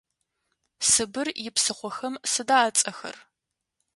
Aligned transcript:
Сыбыр 0.89 1.27
ипсыхъохэм 1.47 2.13
сыда 2.31 2.57
ацӏэхэр? 2.67 3.15